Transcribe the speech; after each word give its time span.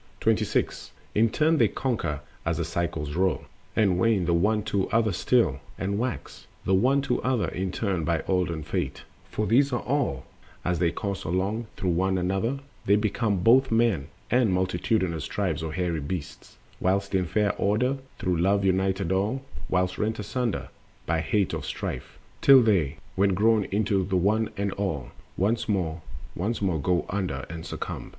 The 0.21 0.29
Law 0.29 0.31
of 0.33 0.37
the 0.37 0.41
Elements. 0.45 0.53
26. 0.53 0.91
In 1.13 1.29
turn 1.29 1.57
they 1.59 1.67
conquer 1.67 2.21
as 2.43 2.57
the 2.57 2.65
cycles 2.65 3.13
roll, 3.15 3.43
And 3.75 3.99
wane 3.99 4.25
the 4.25 4.33
one 4.33 4.63
to 4.63 4.89
other 4.89 5.11
still, 5.11 5.59
and 5.77 5.99
wax 5.99 6.47
The 6.65 6.73
one 6.73 7.03
to 7.03 7.21
other 7.21 7.49
in 7.49 7.71
turn 7.71 8.03
by 8.03 8.23
olden 8.27 8.63
Fate; 8.63 9.03
For 9.29 9.45
these 9.45 9.71
are 9.71 9.81
all, 9.83 10.25
and, 10.65 10.71
as 10.71 10.79
they 10.79 10.89
course 10.89 11.23
along 11.23 11.67
Through 11.77 11.91
one 11.91 12.17
another, 12.17 12.57
they 12.87 12.95
become 12.95 13.43
both 13.43 13.69
men 13.69 14.07
And 14.31 14.51
multitudinous 14.51 15.27
tribes 15.27 15.61
of 15.61 15.75
hairy 15.75 15.99
beasts; 15.99 16.57
Whiles 16.79 17.07
in 17.13 17.25
fair 17.27 17.53
order 17.57 17.97
through 18.17 18.37
Love 18.41 18.65
united 18.65 19.11
all, 19.11 19.43
Whiles 19.69 19.99
rent 19.99 20.17
asunder 20.17 20.69
by 21.05 21.17
the 21.17 21.21
hate 21.29 21.53
of 21.53 21.63
Strife, 21.63 22.17
Till 22.41 22.63
they, 22.63 22.97
when 23.15 23.35
grown 23.35 23.65
into 23.65 24.03
the 24.03 24.15
One 24.17 24.49
and 24.57 24.71
All 24.71 25.11
Once 25.37 25.69
more, 25.69 26.01
once 26.33 26.59
more 26.59 26.81
go 26.81 27.05
under 27.07 27.45
and 27.51 27.63
succumb. 27.67 28.09